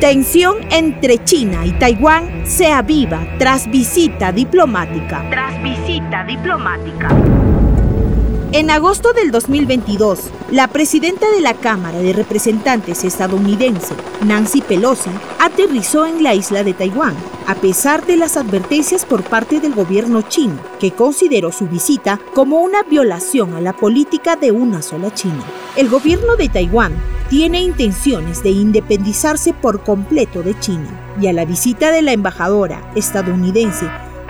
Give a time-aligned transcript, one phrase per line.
[0.00, 5.24] Tensión entre China y Taiwán se aviva tras visita diplomática.
[5.30, 7.55] Tras visita diplomática.
[8.56, 13.94] En agosto del 2022, la presidenta de la Cámara de Representantes estadounidense,
[14.24, 17.14] Nancy Pelosi, aterrizó en la isla de Taiwán,
[17.46, 22.60] a pesar de las advertencias por parte del gobierno chino, que consideró su visita como
[22.60, 25.44] una violación a la política de una sola China.
[25.76, 26.94] El gobierno de Taiwán
[27.28, 30.88] tiene intenciones de independizarse por completo de China
[31.20, 33.86] y a la visita de la embajadora estadounidense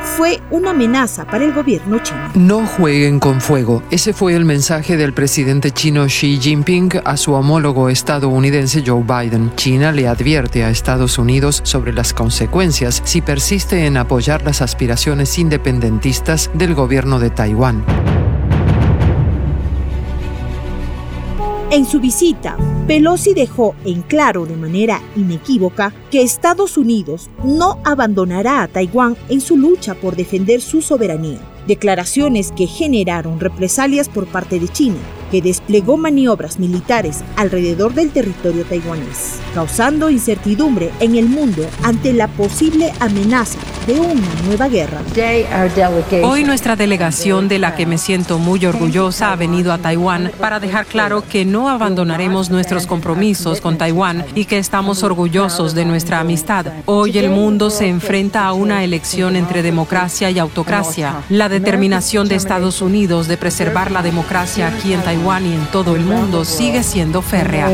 [0.07, 2.31] fue una amenaza para el gobierno chino.
[2.35, 3.83] No jueguen con fuego.
[3.91, 9.53] Ese fue el mensaje del presidente chino Xi Jinping a su homólogo estadounidense Joe Biden.
[9.57, 15.39] China le advierte a Estados Unidos sobre las consecuencias si persiste en apoyar las aspiraciones
[15.39, 17.85] independentistas del gobierno de Taiwán.
[21.71, 28.63] En su visita, Pelosi dejó en claro de manera inequívoca que Estados Unidos no abandonará
[28.63, 34.59] a Taiwán en su lucha por defender su soberanía, declaraciones que generaron represalias por parte
[34.61, 34.97] de China,
[35.31, 42.29] que desplegó maniobras militares alrededor del territorio taiwanés, causando incertidumbre en el mundo ante la
[42.29, 45.01] posible amenaza de una nueva guerra.
[46.25, 50.59] Hoy nuestra delegación, de la que me siento muy orgullosa, ha venido a Taiwán para
[50.59, 56.21] dejar claro que no abandonaremos nuestros compromisos con Taiwán y que estamos orgullosos de nuestra
[56.21, 56.67] amistad.
[56.87, 61.23] Hoy el mundo se enfrenta a una elección entre democracia y autocracia.
[61.29, 65.97] La determinación de Estados Unidos de preservar la democracia aquí en Taiwán y en todo
[65.97, 67.69] el mundo sigue siendo férrea.